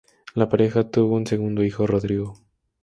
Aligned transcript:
La 0.33 0.49
pareja 0.49 0.89
tuvo 0.89 1.13
un 1.15 1.27
segundo 1.27 1.63
hijo: 1.63 1.85
Rodrigo. 1.85 2.33